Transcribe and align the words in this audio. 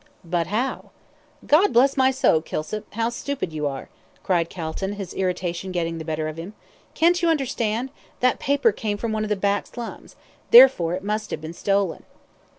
"But 0.25 0.47
how?" 0.47 0.89
"God 1.45 1.73
bless 1.73 1.95
my 1.95 2.09
soul, 2.09 2.41
Kilsip! 2.41 2.91
How 2.95 3.09
stupid 3.09 3.53
you 3.53 3.67
are," 3.67 3.87
cried 4.23 4.49
Calton, 4.49 4.93
his 4.93 5.13
irritation 5.13 5.71
getting 5.71 5.99
the 5.99 6.03
better 6.03 6.27
of 6.27 6.37
him. 6.39 6.55
"Can't 6.95 7.21
you 7.21 7.29
understand 7.29 7.91
that 8.19 8.39
paper 8.39 8.71
came 8.71 8.97
from 8.97 9.11
one 9.11 9.21
of 9.21 9.29
the 9.29 9.35
back 9.35 9.67
slums 9.67 10.15
therefore 10.49 10.95
it 10.95 11.03
must 11.03 11.29
have 11.29 11.39
been 11.41 11.53
stolen." 11.53 12.01